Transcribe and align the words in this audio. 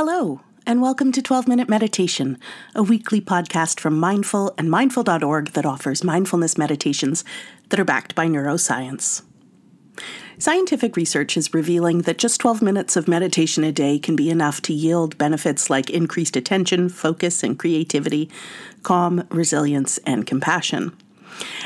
Hello, 0.00 0.42
and 0.64 0.80
welcome 0.80 1.10
to 1.10 1.20
12 1.20 1.48
Minute 1.48 1.68
Meditation, 1.68 2.38
a 2.72 2.84
weekly 2.84 3.20
podcast 3.20 3.80
from 3.80 3.98
Mindful 3.98 4.54
and 4.56 4.70
Mindful.org 4.70 5.54
that 5.54 5.66
offers 5.66 6.04
mindfulness 6.04 6.56
meditations 6.56 7.24
that 7.70 7.80
are 7.80 7.84
backed 7.84 8.14
by 8.14 8.28
neuroscience. 8.28 9.22
Scientific 10.38 10.94
research 10.94 11.36
is 11.36 11.52
revealing 11.52 12.02
that 12.02 12.16
just 12.16 12.40
12 12.40 12.62
minutes 12.62 12.94
of 12.94 13.08
meditation 13.08 13.64
a 13.64 13.72
day 13.72 13.98
can 13.98 14.14
be 14.14 14.30
enough 14.30 14.62
to 14.62 14.72
yield 14.72 15.18
benefits 15.18 15.68
like 15.68 15.90
increased 15.90 16.36
attention, 16.36 16.88
focus, 16.88 17.42
and 17.42 17.58
creativity, 17.58 18.30
calm, 18.84 19.26
resilience, 19.30 19.98
and 20.06 20.28
compassion. 20.28 20.96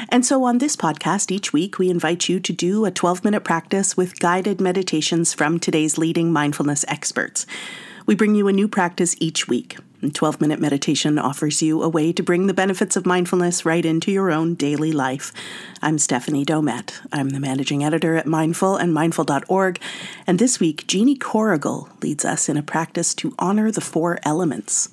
And 0.08 0.24
so 0.24 0.44
on 0.44 0.56
this 0.56 0.74
podcast, 0.74 1.30
each 1.30 1.52
week 1.52 1.78
we 1.78 1.90
invite 1.90 2.30
you 2.30 2.40
to 2.40 2.52
do 2.54 2.86
a 2.86 2.90
12 2.90 3.24
minute 3.24 3.44
practice 3.44 3.94
with 3.94 4.20
guided 4.20 4.58
meditations 4.58 5.34
from 5.34 5.60
today's 5.60 5.98
leading 5.98 6.32
mindfulness 6.32 6.86
experts. 6.88 7.44
We 8.04 8.16
bring 8.16 8.34
you 8.34 8.48
a 8.48 8.52
new 8.52 8.66
practice 8.66 9.14
each 9.20 9.46
week. 9.46 9.78
12 10.12 10.40
Minute 10.40 10.58
Meditation 10.58 11.20
offers 11.20 11.62
you 11.62 11.82
a 11.82 11.88
way 11.88 12.12
to 12.12 12.22
bring 12.24 12.48
the 12.48 12.54
benefits 12.54 12.96
of 12.96 13.06
mindfulness 13.06 13.64
right 13.64 13.84
into 13.84 14.10
your 14.10 14.32
own 14.32 14.54
daily 14.56 14.90
life. 14.90 15.32
I'm 15.80 15.98
Stephanie 15.98 16.44
Domet. 16.44 17.00
I'm 17.12 17.30
the 17.30 17.38
managing 17.38 17.84
editor 17.84 18.16
at 18.16 18.26
Mindful 18.26 18.76
and 18.76 18.92
Mindful.org. 18.92 19.80
And 20.26 20.40
this 20.40 20.58
week, 20.58 20.88
Jeanne 20.88 21.16
Corrigal 21.16 21.88
leads 22.02 22.24
us 22.24 22.48
in 22.48 22.56
a 22.56 22.62
practice 22.62 23.14
to 23.14 23.36
honor 23.38 23.70
the 23.70 23.80
four 23.80 24.18
elements. 24.24 24.88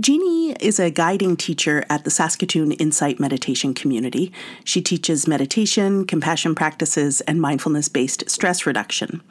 Jeanne 0.00 0.56
is 0.60 0.78
a 0.78 0.90
guiding 0.90 1.36
teacher 1.36 1.84
at 1.88 2.04
the 2.04 2.10
Saskatoon 2.10 2.72
Insight 2.72 3.18
Meditation 3.18 3.74
Community. 3.74 4.32
She 4.64 4.82
teaches 4.82 5.26
meditation, 5.26 6.06
compassion 6.06 6.54
practices, 6.54 7.20
and 7.22 7.40
mindfulness 7.40 7.88
based 7.88 8.28
stress 8.28 8.66
reduction. 8.66 9.22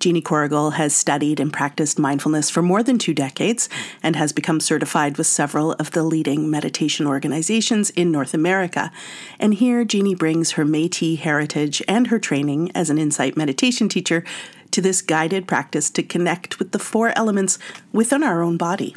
Jeanne 0.00 0.22
Corrigal 0.22 0.72
has 0.72 0.94
studied 0.94 1.40
and 1.40 1.52
practiced 1.52 1.98
mindfulness 1.98 2.50
for 2.50 2.62
more 2.62 2.82
than 2.82 2.98
two 2.98 3.14
decades 3.14 3.68
and 4.02 4.16
has 4.16 4.32
become 4.32 4.60
certified 4.60 5.18
with 5.18 5.26
several 5.26 5.72
of 5.74 5.90
the 5.92 6.02
leading 6.02 6.50
meditation 6.50 7.06
organizations 7.06 7.90
in 7.90 8.10
North 8.10 8.34
America. 8.34 8.92
And 9.38 9.54
here, 9.54 9.84
Jeanne 9.84 10.16
brings 10.16 10.52
her 10.52 10.64
Metis 10.64 11.20
heritage 11.20 11.82
and 11.88 12.08
her 12.08 12.18
training 12.18 12.70
as 12.74 12.90
an 12.90 12.98
insight 12.98 13.36
meditation 13.36 13.88
teacher 13.88 14.24
to 14.72 14.80
this 14.80 15.02
guided 15.02 15.46
practice 15.46 15.90
to 15.90 16.02
connect 16.02 16.58
with 16.58 16.72
the 16.72 16.78
four 16.78 17.16
elements 17.16 17.58
within 17.92 18.22
our 18.22 18.42
own 18.42 18.56
body. 18.56 18.96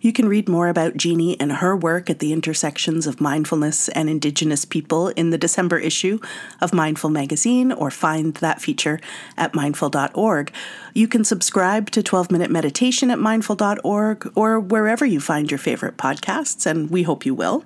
You 0.00 0.12
can 0.12 0.28
read 0.28 0.48
more 0.48 0.68
about 0.68 0.98
Jeanne 0.98 1.36
and 1.40 1.50
her 1.50 1.74
work 1.74 2.10
at 2.10 2.18
the 2.18 2.32
intersections 2.32 3.06
of 3.06 3.22
mindfulness 3.22 3.88
and 3.88 4.10
Indigenous 4.10 4.66
people 4.66 5.08
in 5.08 5.30
the 5.30 5.38
December 5.38 5.78
issue 5.78 6.18
of 6.60 6.74
Mindful 6.74 7.08
Magazine 7.08 7.72
or 7.72 7.90
find 7.90 8.34
that 8.34 8.60
feature 8.60 9.00
at 9.38 9.54
mindful.org. 9.54 10.52
You 10.92 11.08
can 11.08 11.24
subscribe 11.24 11.90
to 11.92 12.02
12 12.02 12.30
Minute 12.30 12.50
Meditation 12.50 13.10
at 13.10 13.18
mindful.org 13.18 14.32
or 14.34 14.60
wherever 14.60 15.06
you 15.06 15.20
find 15.20 15.50
your 15.50 15.58
favorite 15.58 15.96
podcasts, 15.96 16.66
and 16.66 16.90
we 16.90 17.04
hope 17.04 17.24
you 17.24 17.34
will. 17.34 17.64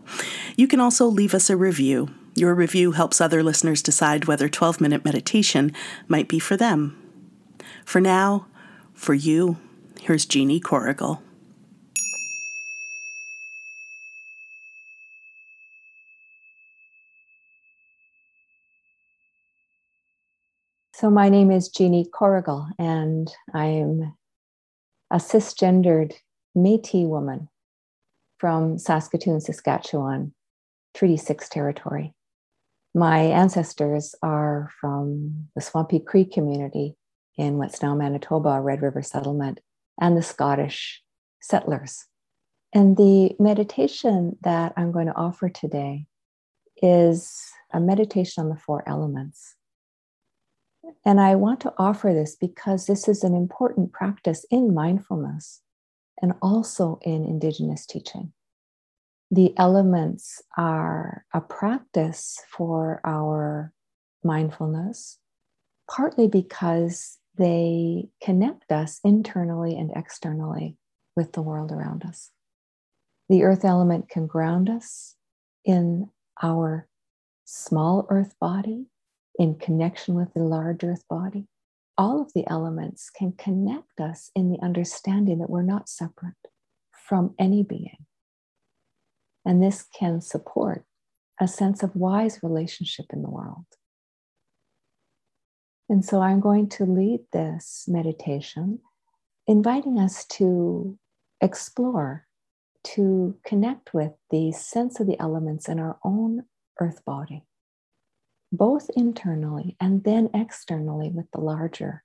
You 0.57 0.69
can 0.69 0.79
also 0.79 1.07
leave 1.07 1.35
us 1.35 1.51
a 1.51 1.57
review. 1.57 2.09
Your 2.37 2.55
review 2.55 2.93
helps 2.93 3.21
other 3.21 3.43
listeners 3.43 3.83
decide 3.83 4.27
whether 4.27 4.49
12 4.49 4.81
Minute 4.81 5.05
Meditation 5.05 5.73
might 6.07 6.29
be 6.29 6.39
for 6.39 6.57
them. 6.57 6.97
For 7.85 8.01
now, 8.01 8.47
for 8.95 9.15
you, 9.15 9.57
here's 10.01 10.25
Jeanne 10.25 10.61
Corrigal. 10.61 11.21
So, 20.99 21.11
my 21.11 21.29
name 21.29 21.53
is 21.53 21.69
Jeanne 21.69 22.05
Corrigal, 22.13 22.67
and 22.77 23.33
I'm 23.55 24.17
a 25.13 25.19
cisgendered 25.19 26.15
Metis 26.57 27.07
woman 27.07 27.49
from 28.39 28.79
Saskatoon, 28.79 29.41
Saskatchewan, 29.41 30.35
Treaty 30.95 31.17
6 31.17 31.49
territory. 31.51 32.15
My 32.97 33.21
ancestors 33.21 34.17
are 34.25 34.71
from 34.81 35.47
the 35.55 35.61
Swampy 35.61 36.01
Cree 36.01 36.25
community 36.25 36.97
in 37.37 37.59
what's 37.59 37.81
now 37.81 37.95
Manitoba, 37.95 38.61
Red 38.61 38.83
River 38.83 39.03
Settlement, 39.03 39.61
and 40.01 40.17
the 40.17 40.23
Scottish 40.23 41.01
settlers. 41.41 42.07
And 42.73 42.97
the 42.97 43.37
meditation 43.39 44.37
that 44.43 44.73
I'm 44.77 44.91
going 44.91 45.07
to 45.07 45.15
offer 45.15 45.49
today 45.49 46.07
is 46.83 47.53
a 47.73 47.79
meditation 47.79 48.43
on 48.43 48.51
the 48.51 48.57
four 48.57 48.83
elements. 48.89 49.55
And 51.05 51.21
I 51.21 51.35
want 51.35 51.61
to 51.61 51.73
offer 51.79 52.13
this 52.13 52.37
because 52.37 52.87
this 52.87 53.09
is 53.09 53.25
an 53.25 53.35
important 53.35 53.93
practice 53.93 54.45
in 54.51 54.75
mindfulness 54.75 55.61
and 56.21 56.35
also 56.43 56.99
in 57.03 57.25
Indigenous 57.25 57.87
teaching. 57.87 58.33
The 59.31 59.57
elements 59.59 60.43
are 60.57 61.25
a 61.35 61.41
practice 61.41 62.41
for 62.51 63.01
our 63.05 63.73
mindfulness, 64.25 65.19
partly 65.91 66.29
because 66.29 67.19
they 67.37 68.09
connect 68.23 68.73
us 68.73 69.01
internally 69.05 69.77
and 69.77 69.93
externally 69.95 70.77
with 71.15 71.33
the 71.33 71.43
world 71.43 71.73
around 71.73 72.05
us. 72.05 72.31
The 73.29 73.45
earth 73.45 73.65
element 73.65 74.09
can 74.09 74.27
ground 74.27 74.71
us 74.71 75.15
in 75.65 76.09
our 76.43 76.89
small 77.45 78.07
earth 78.11 78.35
body 78.41 78.87
in 79.39 79.55
connection 79.55 80.15
with 80.15 80.35
the 80.35 80.43
large 80.43 80.83
earth 80.83 81.05
body. 81.09 81.47
All 81.97 82.21
of 82.21 82.33
the 82.35 82.47
elements 82.49 83.11
can 83.11 83.33
connect 83.33 84.01
us 84.01 84.31
in 84.35 84.51
the 84.51 84.61
understanding 84.61 85.39
that 85.39 85.51
we're 85.51 85.63
not 85.63 85.89
separate 85.89 86.35
from 86.93 87.35
any 87.39 87.63
being. 87.63 88.07
And 89.45 89.63
this 89.63 89.87
can 89.99 90.21
support 90.21 90.85
a 91.41 91.49
sense 91.49 91.83
of 91.83 91.97
wise 91.97 92.41
relationship 92.43 93.07
in 93.13 93.23
the 93.23 93.31
world. 93.31 93.65
And 95.89 96.05
so 96.05 96.21
I'm 96.21 96.41
going 96.41 96.69
to 96.71 96.85
lead 96.85 97.21
this 97.33 97.85
meditation, 97.89 98.81
inviting 99.47 99.99
us 99.99 100.27
to 100.27 100.99
explore, 101.41 102.27
to 102.85 103.37
connect 103.45 103.95
with 103.95 104.13
the 104.31 104.53
sense 104.53 105.01
of 105.01 105.07
the 105.07 105.19
elements 105.19 105.69
in 105.69 105.79
our 105.79 105.99
own 106.05 106.45
earth 106.81 107.05
body 107.05 107.48
both 108.53 108.91
internally 108.97 109.77
and 109.81 110.05
then 110.05 110.31
externally 110.35 111.11
with 111.11 111.31
the 111.33 111.41
larger 111.41 112.05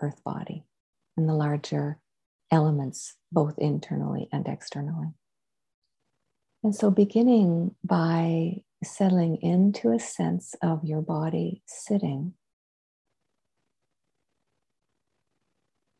earth 0.00 0.22
body 0.24 0.64
and 1.16 1.28
the 1.28 1.34
larger 1.34 1.98
elements, 2.50 3.16
both 3.30 3.58
internally 3.58 4.28
and 4.32 4.46
externally. 4.46 5.08
And 6.62 6.74
so, 6.74 6.90
beginning 6.90 7.74
by 7.84 8.62
settling 8.82 9.36
into 9.42 9.92
a 9.92 9.98
sense 9.98 10.54
of 10.62 10.84
your 10.84 11.02
body 11.02 11.62
sitting 11.66 12.34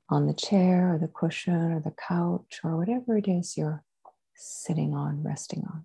on 0.08 0.26
the 0.26 0.34
chair 0.34 0.94
or 0.94 0.98
the 0.98 1.08
cushion 1.08 1.72
or 1.72 1.80
the 1.80 1.94
couch 2.08 2.60
or 2.62 2.76
whatever 2.76 3.16
it 3.16 3.26
is 3.28 3.56
you're 3.56 3.82
sitting 4.34 4.94
on, 4.94 5.22
resting 5.22 5.64
on. 5.66 5.84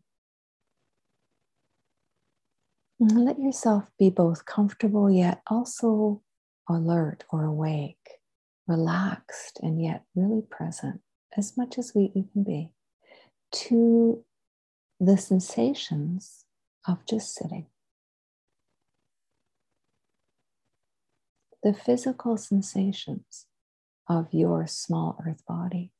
And 2.99 3.23
let 3.23 3.39
yourself 3.39 3.85
be 3.97 4.09
both 4.09 4.45
comfortable 4.45 5.09
yet 5.09 5.41
also 5.47 6.21
alert 6.67 7.23
or 7.31 7.45
awake, 7.45 8.19
relaxed 8.67 9.59
and 9.63 9.81
yet 9.81 10.03
really 10.15 10.41
present 10.41 11.01
as 11.37 11.55
much 11.55 11.77
as 11.77 11.93
we 11.95 12.09
can 12.09 12.43
be 12.43 12.71
to 13.51 14.23
the 14.99 15.17
sensations 15.17 16.45
of 16.85 17.05
just 17.05 17.33
sitting. 17.33 17.67
The 21.63 21.73
physical 21.73 22.35
sensations 22.35 23.45
of 24.09 24.33
your 24.33 24.67
small 24.67 25.17
earth 25.25 25.45
body. 25.47 25.91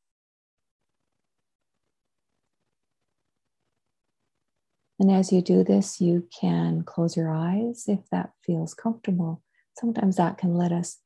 And 5.00 5.10
as 5.10 5.32
you 5.32 5.42
do 5.42 5.64
this, 5.64 6.02
you 6.02 6.28
can 6.40 6.84
close 6.84 7.16
your 7.16 7.32
eyes 7.32 7.86
if 7.88 8.00
that 8.12 8.32
feels 8.46 8.74
comfortable. 8.74 9.42
Sometimes 9.78 10.18
that 10.18 10.38
can 10.38 10.56
let 10.56 10.74
us 10.74 10.98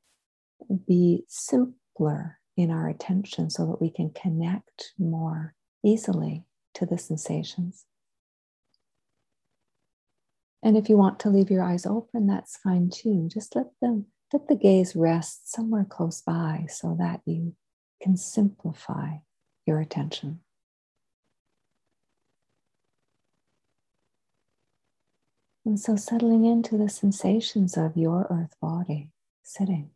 be 0.88 1.26
simpler 1.28 2.40
in 2.58 2.72
our 2.72 2.90
attention 2.90 3.50
so 3.50 3.68
that 3.68 3.82
we 3.82 3.92
can 3.92 4.10
connect 4.10 4.94
more 4.98 5.54
easily 5.84 6.44
to 6.74 6.86
the 6.86 6.98
sensations. 6.98 7.86
And 10.64 10.78
if 10.78 10.90
you 10.90 10.98
want 10.98 11.20
to 11.20 11.30
leave 11.30 11.52
your 11.52 11.64
eyes 11.64 11.86
open, 11.86 12.26
that's 12.26 12.58
fine 12.58 12.90
too. 12.90 13.30
Just 13.32 13.56
let 13.56 13.68
them 13.82 14.08
let 14.32 14.48
the 14.48 14.56
gaze 14.56 14.96
rest 14.96 15.52
somewhere 15.52 15.86
close 15.88 16.22
by 16.22 16.66
so 16.68 16.96
that 16.98 17.22
you 17.26 17.54
can 18.02 18.18
simplify 18.18 19.18
your 19.68 19.80
attention. 19.80 20.40
And 25.66 25.80
so 25.80 25.96
settling 25.96 26.46
into 26.46 26.78
the 26.78 26.90
sensations 26.90 27.78
of 27.78 27.98
your 27.98 28.28
earth 28.30 28.56
body 28.62 29.12
sitting. 29.44 29.92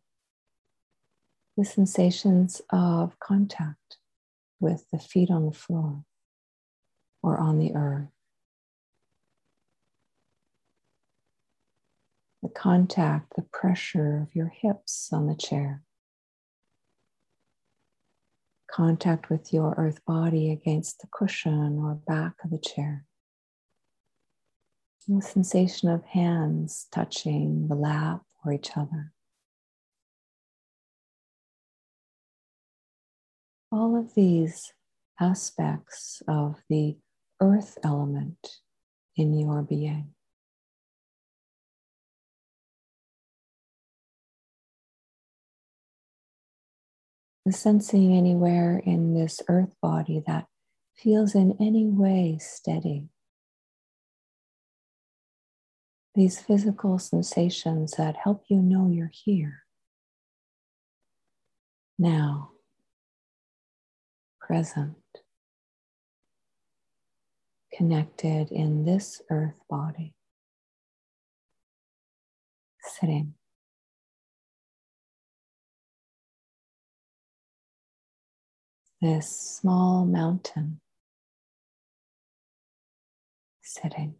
the 1.56 1.64
sensations 1.64 2.62
of 2.70 3.18
contact 3.18 3.98
with 4.60 4.84
the 4.92 4.98
feet 4.98 5.30
on 5.30 5.44
the 5.46 5.52
floor 5.52 6.04
or 7.22 7.38
on 7.38 7.58
the 7.58 7.74
earth. 7.74 8.08
The 12.42 12.48
contact, 12.48 13.34
the 13.34 13.42
pressure 13.42 14.22
of 14.22 14.36
your 14.36 14.48
hips 14.48 15.10
on 15.12 15.26
the 15.26 15.34
chair. 15.34 15.82
Contact 18.70 19.28
with 19.28 19.52
your 19.52 19.74
earth 19.76 20.04
body 20.06 20.52
against 20.52 21.00
the 21.00 21.08
cushion 21.10 21.78
or 21.78 21.96
back 21.96 22.34
of 22.44 22.50
the 22.50 22.58
chair. 22.58 23.04
The 25.10 25.22
sensation 25.22 25.88
of 25.88 26.04
hands 26.04 26.86
touching 26.92 27.68
the 27.68 27.74
lap 27.74 28.20
or 28.44 28.52
each 28.52 28.76
other. 28.76 29.14
All 33.72 33.96
of 33.96 34.14
these 34.14 34.74
aspects 35.18 36.22
of 36.28 36.56
the 36.68 36.98
earth 37.40 37.78
element 37.82 38.58
in 39.16 39.32
your 39.32 39.62
being. 39.62 40.10
The 47.46 47.52
sensing 47.54 48.14
anywhere 48.14 48.82
in 48.84 49.14
this 49.14 49.40
earth 49.48 49.74
body 49.80 50.22
that 50.26 50.48
feels 50.94 51.34
in 51.34 51.56
any 51.58 51.86
way 51.86 52.36
steady. 52.38 53.08
These 56.18 56.40
physical 56.40 56.98
sensations 56.98 57.92
that 57.92 58.16
help 58.16 58.42
you 58.48 58.60
know 58.60 58.90
you're 58.90 59.12
here. 59.14 59.62
Now 61.96 62.50
present, 64.40 64.96
connected 67.72 68.50
in 68.50 68.84
this 68.84 69.22
earth 69.30 69.60
body, 69.70 70.16
sitting. 72.80 73.34
This 79.00 79.30
small 79.30 80.04
mountain 80.04 80.80
sitting. 83.62 84.16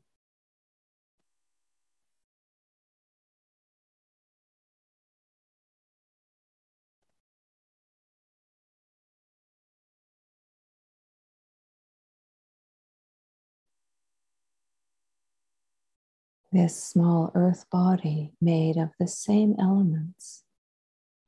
This 16.50 16.82
small 16.82 17.30
earth 17.34 17.66
body 17.70 18.32
made 18.40 18.76
of 18.76 18.90
the 18.98 19.06
same 19.06 19.54
elements 19.60 20.44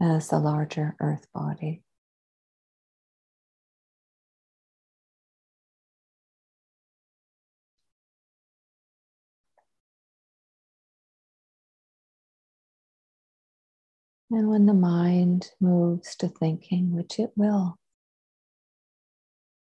as 0.00 0.28
the 0.28 0.38
larger 0.38 0.96
earth 1.00 1.26
body. 1.34 1.82
And 14.32 14.48
when 14.48 14.66
the 14.66 14.74
mind 14.74 15.50
moves 15.60 16.14
to 16.16 16.28
thinking, 16.28 16.92
which 16.92 17.18
it 17.18 17.32
will, 17.34 17.78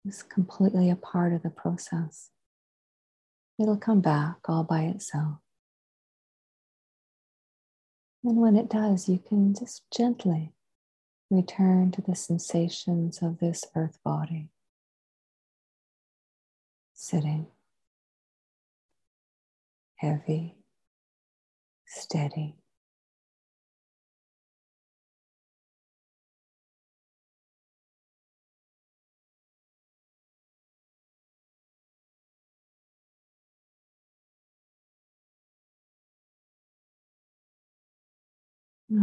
is 0.03 0.23
completely 0.23 0.89
a 0.89 0.95
part 0.95 1.31
of 1.31 1.43
the 1.43 1.51
process. 1.51 2.31
It'll 3.59 3.77
come 3.77 4.01
back 4.01 4.37
all 4.47 4.63
by 4.63 4.83
itself. 4.83 5.39
And 8.23 8.37
when 8.37 8.55
it 8.55 8.69
does, 8.69 9.07
you 9.09 9.19
can 9.19 9.53
just 9.53 9.83
gently 9.95 10.53
return 11.29 11.91
to 11.91 12.01
the 12.01 12.15
sensations 12.15 13.19
of 13.21 13.39
this 13.39 13.63
earth 13.75 13.99
body. 14.03 14.49
Sitting, 16.93 17.47
heavy, 19.95 20.55
steady. 21.85 22.55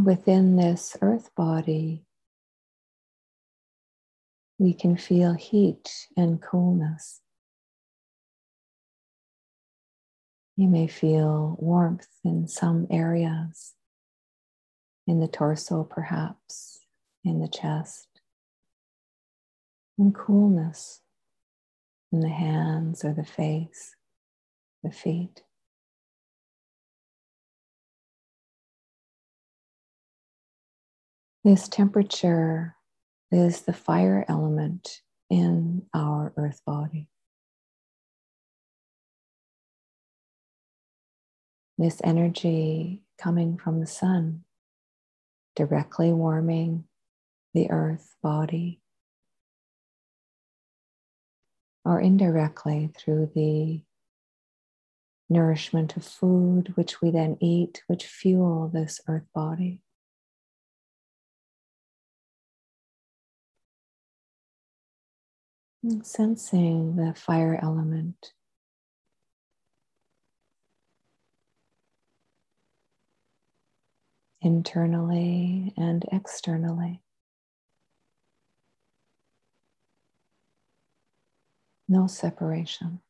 Within 0.02 0.56
this 0.56 0.96
earth 1.02 1.30
body, 1.36 2.04
we 4.58 4.74
can 4.74 4.96
feel 4.96 5.34
heat 5.34 6.08
and 6.16 6.42
coolness. 6.42 7.20
You 10.56 10.66
may 10.68 10.88
feel 10.88 11.56
warmth 11.60 12.08
in 12.24 12.48
some 12.48 12.88
areas, 12.90 13.74
in 15.06 15.20
the 15.20 15.28
torso, 15.28 15.84
perhaps, 15.84 16.80
in 17.22 17.40
the 17.40 17.48
chest, 17.48 18.08
and 19.96 20.12
coolness 20.12 21.02
in 22.10 22.18
the 22.20 22.28
hands 22.28 23.04
or 23.04 23.12
the 23.12 23.24
face, 23.24 23.94
the 24.82 24.90
feet. 24.90 25.44
This 31.44 31.68
temperature 31.68 32.74
is 33.30 33.60
the 33.60 33.74
fire 33.74 34.24
element 34.28 35.02
in 35.28 35.82
our 35.92 36.32
earth 36.38 36.62
body. 36.64 37.10
This 41.76 42.00
energy 42.02 43.02
coming 43.18 43.58
from 43.58 43.80
the 43.80 43.86
sun, 43.86 44.44
directly 45.54 46.14
warming 46.14 46.84
the 47.52 47.70
earth 47.70 48.16
body, 48.22 48.80
or 51.84 52.00
indirectly 52.00 52.90
through 52.96 53.32
the 53.34 53.82
nourishment 55.28 55.94
of 55.98 56.06
food, 56.06 56.72
which 56.74 57.02
we 57.02 57.10
then 57.10 57.36
eat, 57.40 57.82
which 57.86 58.06
fuel 58.06 58.70
this 58.72 59.02
earth 59.06 59.26
body. 59.34 59.83
Sensing 66.02 66.96
the 66.96 67.12
fire 67.14 67.60
element. 67.62 68.32
Internally 74.40 75.74
and 75.76 76.06
externally. 76.10 77.02
No 81.86 82.06
separation. 82.06 83.00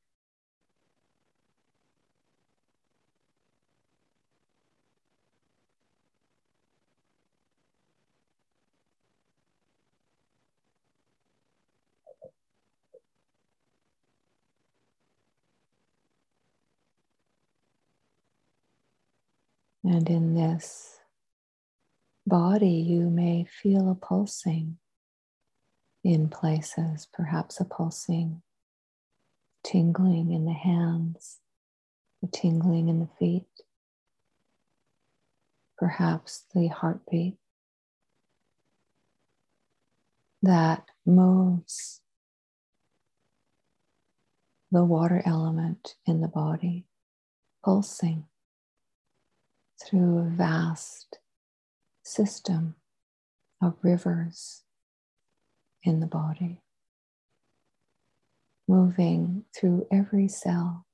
And 19.84 20.08
in 20.08 20.34
this 20.34 20.98
body, 22.26 22.70
you 22.70 23.10
may 23.10 23.44
feel 23.44 23.90
a 23.90 23.94
pulsing. 23.94 24.78
In 26.02 26.28
places, 26.28 27.06
perhaps 27.12 27.60
a 27.60 27.64
pulsing, 27.64 28.42
tingling 29.62 30.32
in 30.32 30.44
the 30.44 30.52
hands, 30.52 31.40
a 32.22 32.26
tingling 32.26 32.88
in 32.88 33.00
the 33.00 33.08
feet, 33.18 33.48
perhaps 35.78 36.44
the 36.54 36.68
heartbeat 36.68 37.36
that 40.42 40.84
moves 41.06 42.02
the 44.70 44.84
water 44.84 45.22
element 45.24 45.94
in 46.04 46.20
the 46.20 46.28
body, 46.28 46.84
pulsing 47.64 48.26
through 49.84 50.18
a 50.18 50.22
vast 50.22 51.18
system 52.02 52.74
of 53.62 53.74
rivers 53.82 54.62
in 55.82 56.00
the 56.00 56.06
body, 56.06 56.62
moving 58.66 59.44
through 59.54 59.86
every 59.92 60.28
cell, 60.28 60.86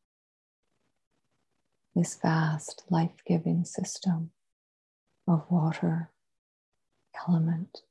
this 1.95 2.17
vast 2.21 2.85
life 2.91 3.23
giving 3.27 3.65
system 3.65 4.31
of 5.29 5.45
water 5.51 6.11
element. 7.29 7.83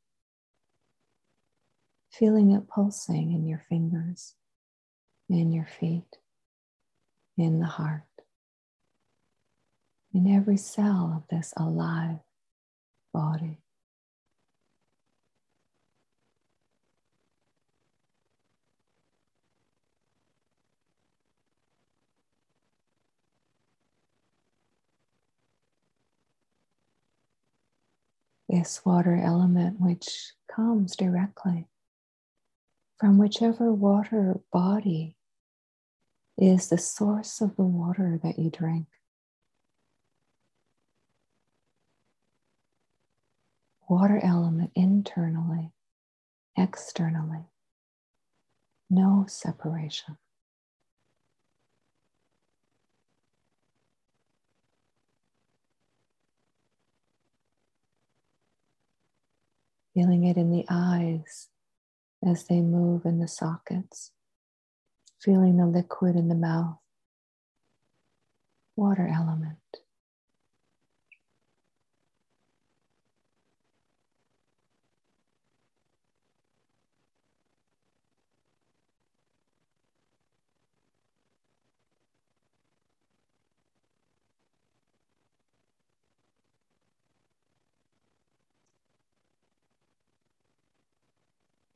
Feeling 2.11 2.51
it 2.51 2.67
pulsing 2.67 3.31
in 3.31 3.45
your 3.45 3.63
fingers, 3.69 4.35
in 5.29 5.53
your 5.53 5.67
feet, 5.79 6.17
in 7.37 7.59
the 7.59 7.65
heart, 7.65 8.03
in 10.13 10.27
every 10.27 10.57
cell 10.57 11.13
of 11.15 11.27
this 11.29 11.53
alive 11.57 12.19
body. 13.13 13.59
this 28.49 28.81
water 28.83 29.15
element 29.15 29.79
which 29.79 30.33
comes 30.53 30.95
directly 30.95 31.67
from 32.99 33.17
whichever 33.17 33.71
water 33.71 34.39
body 34.51 35.15
is 36.37 36.69
the 36.69 36.77
source 36.77 37.41
of 37.41 37.55
the 37.55 37.63
water 37.63 38.19
that 38.23 38.39
you 38.39 38.49
drink. 38.49 38.87
Water 43.89 44.21
element 44.23 44.71
internally, 44.75 45.71
externally, 46.57 47.45
no 48.89 49.25
separation. 49.27 50.17
feeling 59.93 60.23
it 60.23 60.37
in 60.37 60.49
the 60.49 60.65
eyes 60.69 61.49
as 62.25 62.45
they 62.45 62.61
move 62.61 63.05
in 63.05 63.19
the 63.19 63.27
sockets, 63.27 64.11
feeling 65.21 65.57
the 65.57 65.65
liquid 65.65 66.15
in 66.15 66.29
the 66.29 66.35
mouth, 66.35 66.77
water 68.77 69.09
element. 69.13 69.57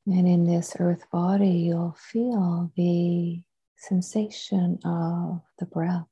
And 0.06 0.28
in 0.28 0.44
this 0.44 0.76
earth 0.80 1.10
body, 1.12 1.50
you'll 1.50 1.96
feel 1.98 2.72
the 2.76 3.42
sensation 3.78 4.80
of 4.84 5.42
the 5.60 5.66
breath, 5.66 6.10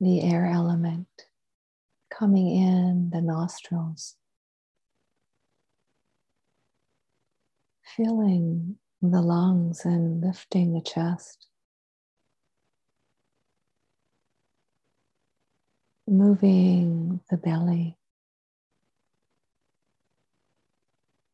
the 0.00 0.22
air 0.22 0.46
element 0.46 1.08
coming 2.10 2.48
in 2.56 3.10
the 3.12 3.20
nostrils, 3.20 4.16
filling 7.96 8.76
the 9.02 9.20
lungs 9.20 9.84
and 9.84 10.22
lifting 10.22 10.72
the 10.72 10.80
chest. 10.80 11.48
Moving 16.06 17.20
the 17.30 17.36
belly. 17.36 17.98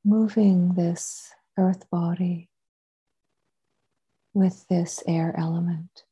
Moving 0.04 0.74
this 0.74 1.32
earth 1.58 1.88
body 1.90 2.48
with 4.32 4.66
this 4.68 5.02
air 5.06 5.34
element. 5.36 6.04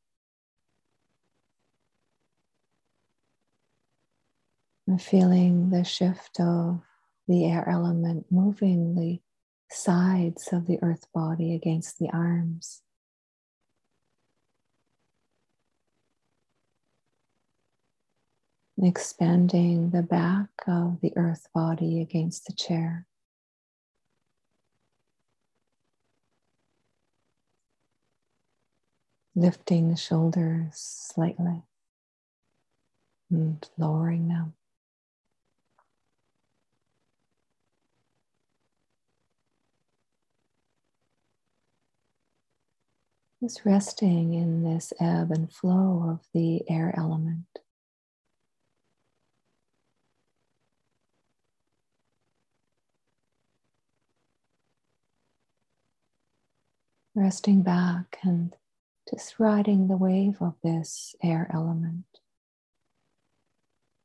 And 4.87 5.01
feeling 5.01 5.71
the 5.71 5.85
shift 5.85 6.41
of 6.41 6.81
the 7.27 7.45
air 7.45 7.69
element 7.69 8.27
moving 8.31 8.95
the 8.95 9.21
sides 9.71 10.49
of 10.53 10.67
the 10.67 10.79
earth 10.83 11.07
body 11.13 11.55
against 11.55 11.99
the 11.99 12.09
arms. 12.11 12.83
Expanding 18.81 19.91
the 19.91 20.03
back 20.03 20.49
of 20.67 21.01
the 21.03 21.13
earth 21.17 21.49
body 21.53 22.01
against 22.01 22.47
the 22.47 22.53
chair. 22.53 23.08
Lifting 29.39 29.89
the 29.89 29.97
shoulders 29.97 30.75
slightly 30.75 31.63
and 33.31 33.69
lowering 33.79 34.27
them. 34.27 34.55
Just 43.41 43.61
resting 43.65 44.35
in 44.35 44.65
this 44.65 44.93
ebb 44.99 45.31
and 45.31 45.53
flow 45.53 46.05
of 46.11 46.27
the 46.35 46.69
air 46.69 46.93
element. 46.99 47.47
Resting 57.15 57.63
back 57.63 58.19
and 58.25 58.57
just 59.11 59.39
riding 59.39 59.89
the 59.89 59.97
wave 59.97 60.37
of 60.41 60.55
this 60.63 61.15
air 61.23 61.51
element. 61.53 62.05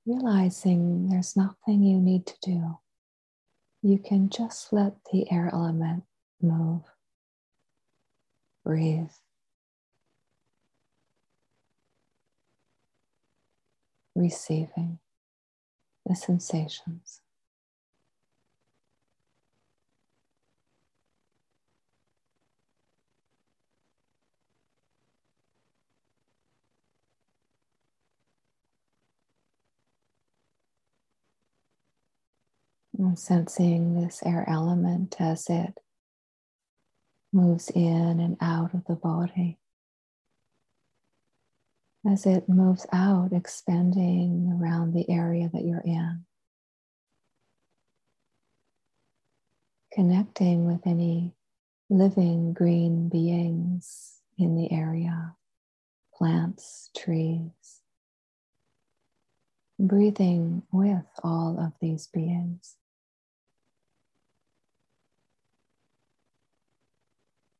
Realizing 0.05 1.10
there's 1.10 1.36
nothing 1.36 1.83
you 1.83 2.00
need 2.00 2.25
to 2.27 2.36
do. 2.41 2.77
You 3.81 3.98
can 3.98 4.29
just 4.29 4.72
let 4.72 4.93
the 5.12 5.29
air 5.31 5.50
element 5.51 6.03
move. 6.41 6.83
Breathe. 8.63 9.12
Receiving 14.15 15.00
the 16.05 16.15
sensations. 16.15 17.22
Sensing 33.15 34.01
this 34.01 34.21
air 34.25 34.45
element 34.47 35.17
as 35.19 35.47
it 35.50 35.79
moves 37.31 37.69
in 37.69 38.19
and 38.19 38.38
out 38.41 38.73
of 38.73 38.85
the 38.85 38.95
body. 38.95 39.59
As 42.09 42.25
it 42.25 42.50
moves 42.50 42.85
out, 42.91 43.31
expanding 43.33 44.59
around 44.59 44.93
the 44.93 45.09
area 45.09 45.50
that 45.53 45.63
you're 45.63 45.83
in. 45.85 46.25
Connecting 49.91 50.65
with 50.65 50.85
any 50.85 51.33
living 51.89 52.53
green 52.53 53.09
beings 53.09 54.21
in 54.38 54.55
the 54.55 54.71
area, 54.71 55.35
plants, 56.15 56.89
trees. 56.97 57.81
Breathing 59.79 60.63
with 60.71 61.05
all 61.23 61.59
of 61.59 61.73
these 61.79 62.07
beings. 62.07 62.75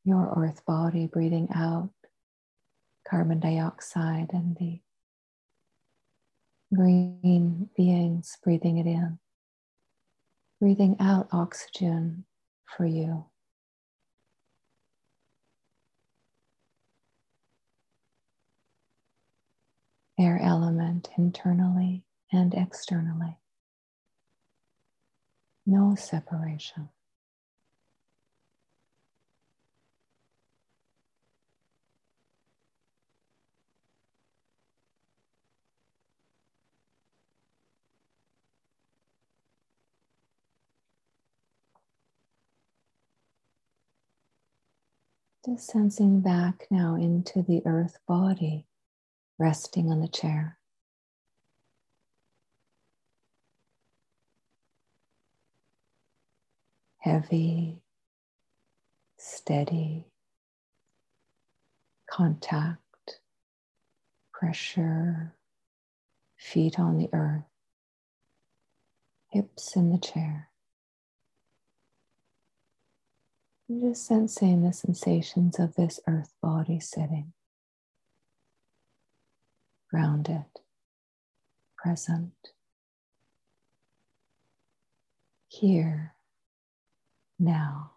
Your 0.06 0.34
earth 0.38 0.66
body 0.66 1.08
breathing 1.08 1.50
out 1.56 1.90
carbon 3.08 3.40
dioxide 3.40 4.30
and 4.34 4.56
the 4.58 4.80
green 6.74 7.70
beings 7.78 8.38
breathing 8.44 8.78
it 8.78 8.88
in, 8.88 9.20
breathing 10.60 10.96
out 11.00 11.28
oxygen 11.32 12.26
for 12.66 12.86
you. 12.86 13.26
Air 20.20 20.40
element 20.42 21.10
internally 21.18 22.04
and 22.32 22.54
externally. 22.54 23.38
no 25.66 25.96
separation. 25.96 26.90
Just 45.46 45.72
sensing 45.72 46.22
back 46.22 46.68
now 46.72 46.96
into 46.96 47.42
the 47.42 47.62
earth 47.66 48.00
body, 48.08 48.66
resting 49.38 49.92
on 49.92 50.00
the 50.00 50.08
chair. 50.08 50.58
Heavy, 57.00 57.82
steady, 59.18 60.06
contact, 62.10 63.20
pressure, 64.32 65.36
feet 66.38 66.80
on 66.80 66.98
the 66.98 67.10
earth, 67.12 67.44
hips 69.28 69.76
in 69.76 69.90
the 69.90 69.98
chair. 69.98 70.48
Just 73.82 74.06
sensing 74.06 74.63
the 74.63 74.74
sensations 74.74 75.58
of 75.58 75.75
this 75.75 76.00
earth 76.08 76.32
body 76.42 76.80
sitting, 76.80 77.34
grounded, 79.89 80.46
present, 81.77 82.34
here, 85.48 86.13
now. 87.39 87.92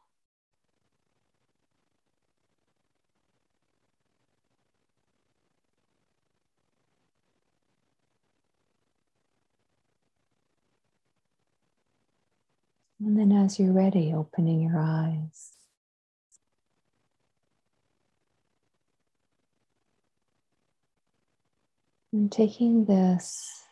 And 13.00 13.18
then, 13.18 13.33
as 13.33 13.59
you're 13.59 13.73
ready, 13.73 14.12
opening 14.14 14.62
your 14.62 14.78
eyes. 14.78 15.56
And 22.13 22.33
taking 22.33 22.87
this 22.87 23.65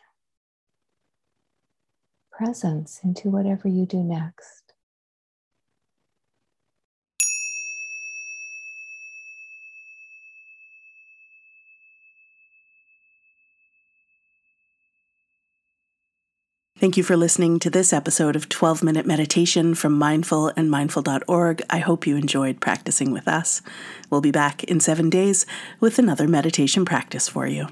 presence 2.31 2.99
into 3.03 3.29
whatever 3.29 3.67
you 3.67 3.85
do 3.85 4.03
next. 4.03 4.65
Thank 16.77 16.97
you 16.97 17.03
for 17.03 17.15
listening 17.15 17.57
to 17.59 17.69
this 17.69 17.93
episode 17.93 18.35
of 18.35 18.49
12 18.49 18.83
Minute 18.83 19.05
Meditation 19.05 19.75
from 19.75 19.97
Mindful 19.97 20.51
and 20.57 20.69
Mindful.org. 20.69 21.63
I 21.69 21.79
hope 21.79 22.05
you 22.05 22.17
enjoyed 22.17 22.59
practicing 22.59 23.11
with 23.11 23.29
us. 23.29 23.61
We'll 24.09 24.21
be 24.21 24.29
back 24.29 24.63
in 24.65 24.81
seven 24.81 25.09
days 25.09 25.45
with 25.79 25.97
another 25.97 26.27
meditation 26.27 26.83
practice 26.83 27.29
for 27.29 27.47
you. 27.47 27.69